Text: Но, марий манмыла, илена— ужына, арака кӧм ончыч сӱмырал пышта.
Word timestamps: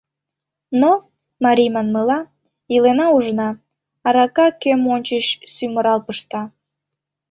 Но, 0.81 0.91
марий 1.43 1.71
манмыла, 1.75 2.19
илена— 2.73 3.07
ужына, 3.15 3.49
арака 4.07 4.47
кӧм 4.61 4.81
ончыч 4.93 5.25
сӱмырал 5.53 5.99
пышта. 6.05 6.41